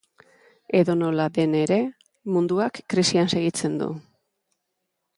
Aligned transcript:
Edonola 0.79 1.27
den 1.35 1.53
ere, 1.59 1.77
munduak 2.39 2.83
krisian 2.95 3.33
segitzen 3.37 3.81
du. 3.85 3.95